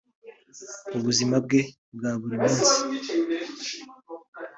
Mu 0.91 0.99
buzima 1.05 1.35
bwe 1.45 1.59
bwa 1.95 2.11
buri 2.19 2.37
munsi 2.43 2.75